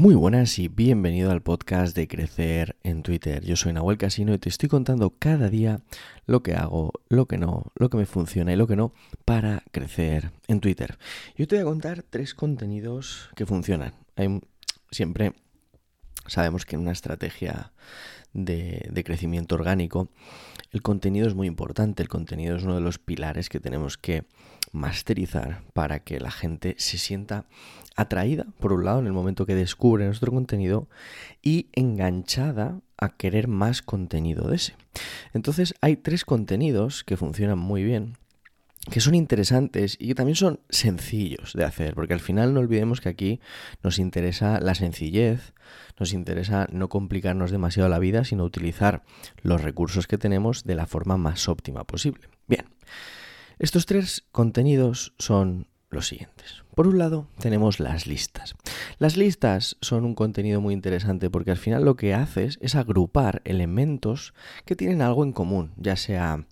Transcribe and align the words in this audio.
Muy 0.00 0.14
buenas 0.14 0.58
y 0.58 0.68
bienvenido 0.68 1.30
al 1.30 1.42
podcast 1.42 1.94
de 1.94 2.08
Crecer 2.08 2.74
en 2.84 3.02
Twitter. 3.02 3.44
Yo 3.44 3.54
soy 3.54 3.74
Nahuel 3.74 3.98
Casino 3.98 4.32
y 4.32 4.38
te 4.38 4.48
estoy 4.48 4.70
contando 4.70 5.10
cada 5.18 5.50
día 5.50 5.82
lo 6.24 6.42
que 6.42 6.54
hago, 6.54 6.94
lo 7.10 7.26
que 7.26 7.36
no, 7.36 7.70
lo 7.74 7.90
que 7.90 7.98
me 7.98 8.06
funciona 8.06 8.50
y 8.50 8.56
lo 8.56 8.66
que 8.66 8.76
no 8.76 8.94
para 9.26 9.62
crecer 9.72 10.30
en 10.48 10.60
Twitter. 10.60 10.96
Yo 11.36 11.46
te 11.46 11.56
voy 11.56 11.62
a 11.62 11.66
contar 11.66 12.02
tres 12.02 12.32
contenidos 12.32 13.28
que 13.36 13.44
funcionan. 13.44 13.92
Siempre 14.90 15.34
sabemos 16.26 16.64
que 16.64 16.76
en 16.76 16.80
una 16.80 16.92
estrategia 16.92 17.70
de 18.32 19.02
crecimiento 19.04 19.54
orgánico 19.54 20.08
el 20.72 20.80
contenido 20.80 21.28
es 21.28 21.34
muy 21.34 21.46
importante, 21.46 22.02
el 22.02 22.08
contenido 22.08 22.56
es 22.56 22.62
uno 22.62 22.76
de 22.76 22.80
los 22.80 22.98
pilares 22.98 23.50
que 23.50 23.60
tenemos 23.60 23.98
que 23.98 24.24
masterizar 24.72 25.62
para 25.72 26.00
que 26.00 26.20
la 26.20 26.30
gente 26.30 26.74
se 26.78 26.98
sienta 26.98 27.46
atraída, 27.96 28.46
por 28.58 28.72
un 28.72 28.84
lado, 28.84 29.00
en 29.00 29.06
el 29.06 29.12
momento 29.12 29.46
que 29.46 29.54
descubre 29.54 30.04
nuestro 30.04 30.32
contenido 30.32 30.88
y 31.42 31.68
enganchada 31.72 32.80
a 32.96 33.16
querer 33.16 33.48
más 33.48 33.82
contenido 33.82 34.48
de 34.48 34.56
ese. 34.56 34.74
Entonces 35.32 35.74
hay 35.80 35.96
tres 35.96 36.24
contenidos 36.24 37.04
que 37.04 37.16
funcionan 37.16 37.58
muy 37.58 37.82
bien 37.82 38.16
que 38.90 39.00
son 39.00 39.14
interesantes 39.14 39.96
y 40.00 40.08
que 40.08 40.14
también 40.14 40.36
son 40.36 40.60
sencillos 40.70 41.52
de 41.52 41.64
hacer, 41.64 41.94
porque 41.94 42.14
al 42.14 42.20
final 42.20 42.54
no 42.54 42.60
olvidemos 42.60 43.00
que 43.00 43.10
aquí 43.10 43.40
nos 43.82 43.98
interesa 43.98 44.58
la 44.58 44.74
sencillez, 44.74 45.52
nos 45.98 46.14
interesa 46.14 46.66
no 46.72 46.88
complicarnos 46.88 47.50
demasiado 47.50 47.88
la 47.90 47.98
vida, 47.98 48.24
sino 48.24 48.44
utilizar 48.44 49.02
los 49.42 49.60
recursos 49.60 50.06
que 50.06 50.16
tenemos 50.16 50.64
de 50.64 50.76
la 50.76 50.86
forma 50.86 51.18
más 51.18 51.48
óptima 51.48 51.84
posible. 51.84 52.28
Bien, 52.46 52.64
estos 53.60 53.84
tres 53.84 54.24
contenidos 54.32 55.12
son 55.18 55.68
los 55.90 56.08
siguientes. 56.08 56.64
Por 56.80 56.86
un 56.86 56.96
lado, 56.96 57.26
tenemos 57.38 57.78
las 57.78 58.06
listas. 58.06 58.54
Las 58.98 59.18
listas 59.18 59.76
son 59.82 60.06
un 60.06 60.14
contenido 60.14 60.62
muy 60.62 60.72
interesante 60.72 61.28
porque 61.28 61.50
al 61.50 61.58
final 61.58 61.84
lo 61.84 61.94
que 61.94 62.14
haces 62.14 62.58
es 62.62 62.74
agrupar 62.74 63.42
elementos 63.44 64.32
que 64.64 64.76
tienen 64.76 65.02
algo 65.02 65.22
en 65.22 65.32
común, 65.32 65.74
ya 65.76 65.96
sea 65.96 66.46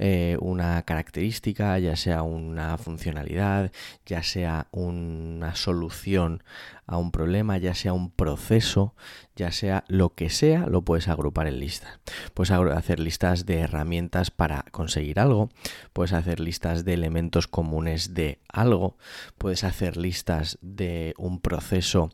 eh, 0.00 0.36
una 0.40 0.82
característica, 0.82 1.78
ya 1.78 1.94
sea 1.94 2.24
una 2.24 2.76
funcionalidad, 2.76 3.70
ya 4.04 4.24
sea 4.24 4.66
una 4.72 5.54
solución 5.54 6.42
a 6.88 6.96
un 6.96 7.12
problema, 7.12 7.58
ya 7.58 7.74
sea 7.74 7.92
un 7.92 8.10
proceso, 8.10 8.94
ya 9.36 9.52
sea 9.52 9.84
lo 9.88 10.14
que 10.14 10.30
sea, 10.30 10.66
lo 10.66 10.82
puedes 10.82 11.06
agrupar 11.06 11.46
en 11.46 11.60
listas. 11.60 12.00
Puedes 12.32 12.50
hacer 12.50 12.98
listas 12.98 13.44
de 13.44 13.58
herramientas 13.58 14.30
para 14.30 14.64
conseguir 14.72 15.20
algo, 15.20 15.50
puedes 15.92 16.14
hacer 16.14 16.40
listas 16.40 16.86
de 16.86 16.94
elementos 16.94 17.46
comunes 17.46 18.14
de 18.14 18.40
algo, 18.48 18.96
puedes 19.36 19.64
hacer 19.68 19.96
listas 19.96 20.58
de 20.62 21.14
un 21.18 21.40
proceso 21.40 22.10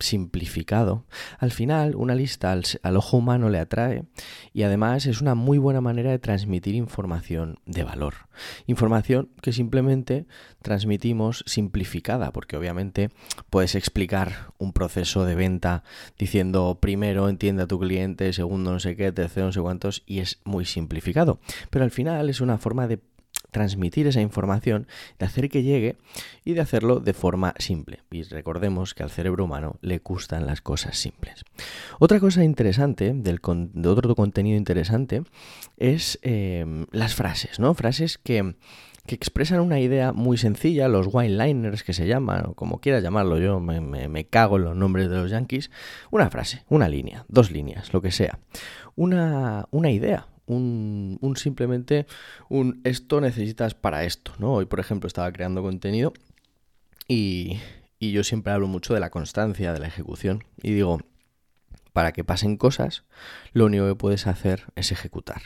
simplificado, 0.00 1.06
al 1.38 1.50
final 1.50 1.94
una 1.96 2.14
lista 2.14 2.52
al, 2.52 2.96
ojo 2.96 3.16
humano 3.16 3.48
le 3.48 3.58
atrae 3.58 4.04
y 4.52 4.62
además 4.62 5.06
es 5.06 5.20
una 5.20 5.34
muy 5.34 5.58
buena 5.58 5.80
manera 5.80 6.10
de 6.10 6.18
transmitir 6.18 6.74
información 6.74 7.58
de 7.66 7.84
valor. 7.84 8.14
Información 8.66 9.30
que 9.40 9.52
simplemente 9.52 10.26
transmitimos 10.62 11.44
simplificada, 11.46 12.32
porque 12.32 12.56
obviamente 12.56 13.10
puedes 13.50 13.74
explicar 13.74 14.52
un 14.58 14.72
proceso 14.72 15.24
de 15.24 15.34
venta 15.34 15.82
diciendo 16.18 16.78
primero 16.80 17.28
entiende 17.28 17.62
a 17.62 17.66
tu 17.66 17.78
cliente, 17.78 18.32
segundo 18.32 18.72
no 18.72 18.80
sé 18.80 18.96
qué, 18.96 19.12
tercero 19.12 19.46
no 19.46 19.52
sé 19.52 19.60
cuántos 19.60 20.02
y 20.06 20.20
es 20.20 20.40
muy 20.44 20.64
simplificado. 20.64 21.40
Pero 21.70 21.84
al 21.84 21.90
final 21.90 22.28
es 22.28 22.40
una 22.40 22.58
forma 22.58 22.86
de 22.86 23.00
transmitir 23.56 24.06
esa 24.06 24.20
información, 24.20 24.86
de 25.18 25.24
hacer 25.24 25.48
que 25.48 25.62
llegue 25.62 25.96
y 26.44 26.52
de 26.52 26.60
hacerlo 26.60 27.00
de 27.00 27.14
forma 27.14 27.54
simple. 27.56 28.00
Y 28.10 28.22
recordemos 28.24 28.92
que 28.92 29.02
al 29.02 29.08
cerebro 29.08 29.44
humano 29.44 29.78
le 29.80 29.96
gustan 29.96 30.44
las 30.44 30.60
cosas 30.60 30.98
simples. 30.98 31.42
Otra 31.98 32.20
cosa 32.20 32.44
interesante, 32.44 33.14
de 33.14 33.88
otro 33.88 34.14
contenido 34.14 34.58
interesante, 34.58 35.22
es 35.78 36.18
em, 36.20 36.84
las 36.92 37.14
frases, 37.14 37.58
¿no? 37.58 37.72
Frases 37.72 38.18
que 38.18 38.56
que 39.06 39.14
expresan 39.14 39.60
una 39.60 39.78
idea 39.78 40.12
muy 40.12 40.36
sencilla, 40.36 40.88
los 40.88 41.06
wine-liners 41.12 41.84
que 41.84 41.92
se 41.92 42.08
llaman, 42.08 42.46
o 42.46 42.54
como 42.54 42.80
quieras 42.80 43.04
llamarlo 43.04 43.38
yo, 43.38 43.60
me, 43.60 43.80
me, 43.80 44.24
cago 44.24 44.56
en 44.56 44.64
los 44.64 44.74
nombres 44.74 45.08
de 45.08 45.14
los 45.14 45.30
yankees, 45.30 45.70
una 46.10 46.28
frase, 46.28 46.64
una 46.68 46.88
línea, 46.88 47.24
dos 47.28 47.52
líneas, 47.52 47.94
lo 47.94 48.02
que 48.02 48.10
sea, 48.10 48.40
una, 48.96 49.68
una 49.70 49.92
idea, 49.92 50.26
un, 50.46 51.34
simplemente 51.36 52.06
un 52.48 52.80
esto 52.84 53.20
necesitas 53.20 53.74
para 53.74 54.04
esto, 54.04 54.32
¿no? 54.38 54.54
Hoy, 54.54 54.66
por 54.66 54.80
ejemplo, 54.80 55.06
estaba 55.06 55.32
creando 55.32 55.62
contenido 55.62 56.12
y, 57.08 57.58
y 57.98 58.12
yo 58.12 58.24
siempre 58.24 58.52
hablo 58.52 58.68
mucho 58.68 58.94
de 58.94 59.00
la 59.00 59.10
constancia, 59.10 59.72
de 59.72 59.80
la 59.80 59.88
ejecución 59.88 60.44
y 60.62 60.72
digo, 60.72 61.00
para 61.92 62.12
que 62.12 62.24
pasen 62.24 62.56
cosas, 62.56 63.04
lo 63.52 63.66
único 63.66 63.86
que 63.86 63.94
puedes 63.94 64.26
hacer 64.26 64.64
es 64.76 64.92
ejecutar. 64.92 65.42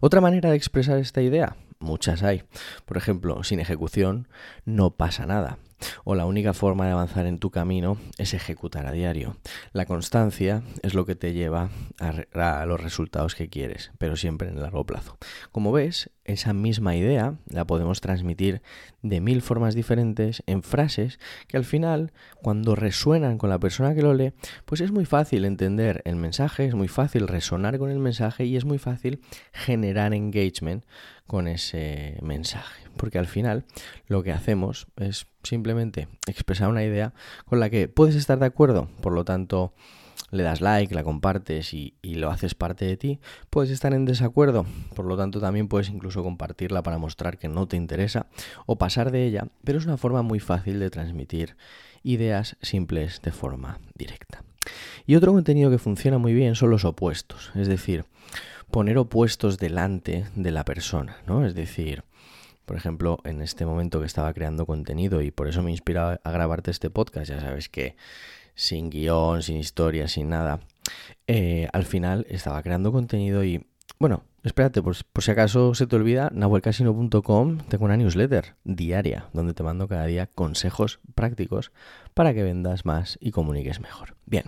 Otra 0.00 0.20
manera 0.20 0.50
de 0.50 0.56
expresar 0.56 0.98
esta 0.98 1.20
idea, 1.20 1.56
muchas 1.80 2.22
hay. 2.22 2.44
Por 2.84 2.96
ejemplo, 2.96 3.42
sin 3.44 3.60
ejecución 3.60 4.28
no 4.64 4.90
pasa 4.92 5.26
nada 5.26 5.58
o 6.04 6.14
la 6.14 6.26
única 6.26 6.52
forma 6.54 6.86
de 6.86 6.92
avanzar 6.92 7.26
en 7.26 7.38
tu 7.38 7.50
camino 7.50 7.96
es 8.18 8.34
ejecutar 8.34 8.86
a 8.86 8.92
diario. 8.92 9.36
La 9.72 9.86
constancia 9.86 10.62
es 10.82 10.94
lo 10.94 11.06
que 11.06 11.14
te 11.14 11.32
lleva 11.32 11.70
a, 11.98 12.66
los 12.66 12.80
resultados 12.80 13.34
que 13.34 13.48
quieres, 13.48 13.92
pero 13.98 14.16
siempre 14.16 14.48
en 14.48 14.56
el 14.56 14.62
largo 14.62 14.84
plazo. 14.84 15.18
Como 15.52 15.72
ves, 15.72 16.10
esa 16.24 16.52
misma 16.52 16.96
idea 16.96 17.34
la 17.48 17.66
podemos 17.66 18.00
transmitir 18.00 18.62
de 19.02 19.20
mil 19.20 19.42
formas 19.42 19.74
diferentes 19.74 20.42
en 20.46 20.62
frases 20.62 21.18
que 21.48 21.56
al 21.56 21.64
final, 21.64 22.12
cuando 22.42 22.74
resuenan 22.74 23.38
con 23.38 23.50
la 23.50 23.58
persona 23.58 23.94
que 23.94 24.02
lo 24.02 24.14
lee, 24.14 24.32
pues 24.64 24.80
es 24.80 24.92
muy 24.92 25.04
fácil 25.04 25.44
entender 25.44 26.02
el 26.04 26.16
mensaje, 26.16 26.66
es 26.66 26.74
muy 26.74 26.88
fácil 26.88 27.26
resonar 27.26 27.78
con 27.78 27.90
el 27.90 27.98
mensaje 27.98 28.44
y 28.44 28.56
es 28.56 28.64
muy 28.64 28.78
fácil 28.78 29.20
generar 29.52 30.14
engagement 30.14 30.84
con 31.30 31.46
ese 31.46 32.18
mensaje. 32.22 32.82
Porque 32.96 33.16
al 33.16 33.28
final 33.28 33.62
lo 34.08 34.24
que 34.24 34.32
hacemos 34.32 34.88
es 34.96 35.28
simplemente 35.44 36.08
expresar 36.26 36.68
una 36.68 36.82
idea 36.82 37.14
con 37.44 37.60
la 37.60 37.70
que 37.70 37.86
puedes 37.86 38.16
estar 38.16 38.40
de 38.40 38.46
acuerdo, 38.46 38.88
por 39.00 39.12
lo 39.12 39.24
tanto 39.24 39.72
le 40.32 40.42
das 40.42 40.60
like, 40.60 40.92
la 40.92 41.04
compartes 41.04 41.72
y, 41.72 41.94
lo 42.02 42.32
haces 42.32 42.56
parte 42.56 42.84
de 42.84 42.96
ti, 42.96 43.20
puedes 43.48 43.70
estar 43.70 43.94
en 43.94 44.06
desacuerdo, 44.06 44.66
por 44.96 45.04
lo 45.04 45.16
tanto 45.16 45.38
también 45.38 45.68
puedes 45.68 45.88
incluso 45.88 46.24
compartirla 46.24 46.82
para 46.82 46.98
mostrar 46.98 47.38
que 47.38 47.46
no 47.46 47.68
te 47.68 47.76
interesa 47.76 48.26
o 48.66 48.74
pasar 48.74 49.12
de 49.12 49.24
ella, 49.24 49.46
pero 49.62 49.78
es 49.78 49.86
una 49.86 49.98
forma 49.98 50.22
muy 50.22 50.40
fácil 50.40 50.80
de 50.80 50.90
transmitir 50.90 51.56
ideas 52.02 52.56
simples 52.60 53.22
de 53.22 53.30
forma 53.30 53.78
directa. 53.94 54.42
Y 55.06 55.14
otro 55.14 55.32
contenido 55.32 55.70
que 55.70 55.78
funciona 55.78 56.18
muy 56.18 56.34
bien 56.34 56.56
son 56.56 56.70
los 56.70 56.84
opuestos, 56.84 57.52
es 57.54 57.68
decir, 57.68 58.04
poner 58.70 58.98
opuestos 58.98 59.58
delante 59.58 60.26
de 60.34 60.50
la 60.50 60.64
persona, 60.64 61.18
¿no? 61.26 61.44
Es 61.44 61.54
decir, 61.54 62.04
por 62.64 62.76
ejemplo, 62.76 63.18
en 63.24 63.42
este 63.42 63.66
momento 63.66 64.00
que 64.00 64.06
estaba 64.06 64.32
creando 64.32 64.66
contenido 64.66 65.22
y 65.22 65.30
por 65.30 65.48
eso 65.48 65.62
me 65.62 65.72
inspiraba 65.72 66.20
a 66.22 66.30
grabarte 66.30 66.70
este 66.70 66.88
podcast, 66.88 67.28
ya 67.28 67.40
sabes 67.40 67.68
que 67.68 67.96
sin 68.54 68.90
guion, 68.90 69.42
sin 69.42 69.56
historia, 69.56 70.06
sin 70.06 70.28
nada, 70.28 70.60
eh, 71.26 71.68
al 71.72 71.84
final 71.84 72.26
estaba 72.28 72.62
creando 72.62 72.92
contenido 72.92 73.42
y, 73.42 73.66
bueno, 73.98 74.22
espérate, 74.44 74.82
por, 74.82 74.94
si 74.94 75.30
acaso 75.30 75.74
se 75.74 75.86
te 75.86 75.96
olvida, 75.96 76.30
nahuelcasino.com 76.32 77.58
tengo 77.68 77.84
una 77.84 77.96
newsletter 77.96 78.54
diaria 78.64 79.26
donde 79.32 79.54
te 79.54 79.62
mando 79.62 79.88
cada 79.88 80.06
día 80.06 80.26
consejos 80.26 81.00
prácticos 81.14 81.72
para 82.14 82.34
que 82.34 82.42
vendas 82.42 82.84
más 82.84 83.18
y 83.20 83.32
comuniques 83.32 83.80
mejor. 83.80 84.16
Bien, 84.26 84.44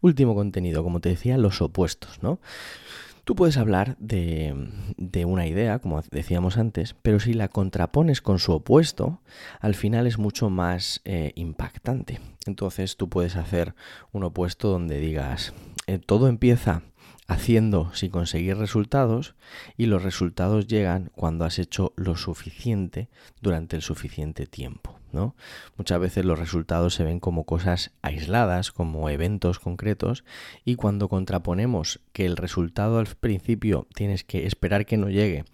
último 0.00 0.34
contenido, 0.34 0.84
como 0.84 1.00
te 1.00 1.08
decía, 1.08 1.38
los 1.38 1.60
opuestos, 1.60 2.22
¿no? 2.22 2.38
Tú 3.24 3.34
puedes 3.34 3.56
hablar 3.56 3.96
de, 3.98 4.54
una 5.26 5.46
idea, 5.46 5.78
como 5.78 6.02
decíamos 6.10 6.58
antes, 6.58 6.94
pero 7.00 7.20
si 7.20 7.32
la 7.32 7.48
contrapones 7.48 8.20
con 8.20 8.38
su 8.38 8.52
opuesto, 8.52 9.22
al 9.60 9.74
final 9.74 10.06
es 10.06 10.18
mucho 10.18 10.50
más 10.50 11.00
eh, 11.06 11.32
impactante. 11.34 12.20
Entonces 12.44 12.98
tú 12.98 13.08
puedes 13.08 13.36
hacer 13.36 13.74
un 14.12 14.24
opuesto 14.24 14.68
donde 14.68 15.00
digas, 15.00 15.54
eh, 15.86 15.98
todo 15.98 16.28
empieza 16.28 16.82
haciendo 17.26 17.94
sin 17.94 18.10
conseguir 18.10 18.58
resultados 18.58 19.34
y 19.78 19.86
los 19.86 20.02
resultados 20.02 20.66
llegan 20.66 21.10
cuando 21.14 21.46
has 21.46 21.58
hecho 21.58 21.94
lo 21.96 22.16
suficiente 22.16 23.08
durante 23.40 23.76
el 23.76 23.80
suficiente 23.80 24.46
tiempo. 24.46 24.98
Muchas 25.76 26.00
veces 26.00 26.24
los 26.24 26.38
resultados 26.38 26.94
se 26.94 27.04
ven 27.04 27.20
como 27.20 27.44
cosas 27.44 27.92
aisladas, 28.02 28.72
como 28.72 29.08
eventos 29.08 29.58
concretos, 29.58 30.24
y 30.64 30.76
cuando 30.76 31.08
contraponemos 31.08 32.00
que 32.12 32.26
el 32.26 32.36
resultado 32.36 32.98
al 32.98 33.06
principio 33.06 33.86
tienes 33.94 34.24
que 34.24 34.46
esperar 34.46 34.86
que 34.86 34.96
no 34.96 35.08
llegue 35.08 35.44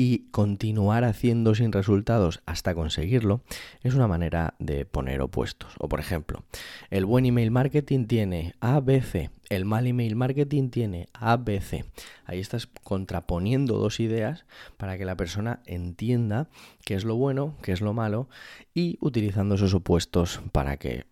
y 0.00 0.30
continuar 0.30 1.04
haciendo 1.04 1.54
sin 1.54 1.72
resultados 1.72 2.40
hasta 2.46 2.74
conseguirlo, 2.74 3.42
es 3.82 3.92
una 3.92 4.08
manera 4.08 4.54
de 4.58 4.86
poner 4.86 5.20
opuestos. 5.20 5.74
O 5.78 5.90
por 5.90 6.00
ejemplo, 6.00 6.42
el 6.88 7.04
buen 7.04 7.26
email 7.26 7.50
marketing 7.50 8.06
tiene 8.06 8.54
ABC, 8.60 9.28
el 9.50 9.66
mal 9.66 9.86
email 9.86 10.16
marketing 10.16 10.70
tiene 10.70 11.08
ABC. 11.12 11.84
Ahí 12.24 12.40
estás 12.40 12.66
contraponiendo 12.82 13.76
dos 13.76 14.00
ideas 14.00 14.46
para 14.78 14.96
que 14.96 15.04
la 15.04 15.18
persona 15.18 15.60
entienda 15.66 16.48
qué 16.86 16.94
es 16.94 17.04
lo 17.04 17.16
bueno, 17.16 17.54
qué 17.60 17.72
es 17.72 17.82
lo 17.82 17.92
malo 17.92 18.26
y 18.72 18.96
utilizando 19.02 19.56
esos 19.56 19.74
opuestos 19.74 20.40
para 20.50 20.78
que 20.78 21.04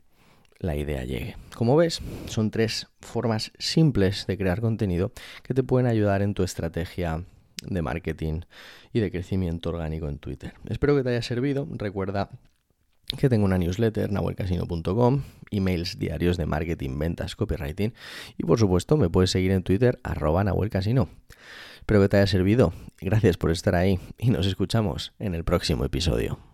la 0.61 0.77
idea 0.77 1.05
llegue. 1.05 1.37
Como 1.55 1.77
ves, 1.77 2.01
son 2.25 2.51
tres 2.51 2.87
formas 3.01 3.53
simples 3.59 4.27
de 4.27 4.39
crear 4.39 4.63
contenido 4.63 5.13
que 5.43 5.53
te 5.53 5.63
pueden 5.63 5.87
ayudar 5.87 6.23
en 6.23 6.33
tu 6.33 6.43
estrategia 6.43 7.27
de 7.67 7.83
marketing 7.83 8.43
y 8.93 9.01
de 9.01 9.11
crecimiento 9.11 9.71
orgánico 9.71 10.09
en 10.09 10.19
Twitter. 10.19 10.55
Espero 10.69 10.97
que 10.97 11.03
te 11.03 11.11
haya 11.11 11.23
servido. 11.23 11.67
Recuerda 11.71 12.31
que 13.17 13.29
tengo 13.29 13.45
una 13.45 13.59
newsletter, 13.59 14.13
nahuelcasino.com, 14.13 15.23
emails 15.51 15.99
diarios 15.99 16.37
de 16.37 16.47
marketing, 16.47 16.99
ventas, 16.99 17.37
copywriting 17.37 17.95
y 18.37 18.45
por 18.45 18.59
supuesto 18.59 18.97
me 18.97 19.09
puedes 19.09 19.31
seguir 19.31 19.53
en 19.53 19.63
Twitter 19.63 19.99
arroba 20.03 20.45
nahuelcasino. 20.45 21.09
Espero 21.79 22.03
que 22.03 22.09
te 22.09 22.17
haya 22.19 22.27
servido. 22.27 22.75
Gracias 23.01 23.39
por 23.39 23.51
estar 23.51 23.75
ahí 23.75 23.99
y 24.19 24.31
nos 24.31 24.47
escuchamos 24.47 25.15
en 25.19 25.35
el 25.35 25.45
próximo 25.45 25.85
episodio. 25.85 26.48